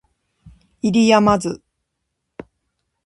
[0.81, 1.61] 不入斗